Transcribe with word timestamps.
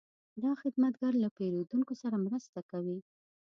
دا 0.43 0.51
خدمتګر 0.61 1.13
له 1.23 1.29
پیرودونکو 1.37 1.93
سره 2.01 2.15
مرسته 2.25 2.59
کوي. 2.71 2.97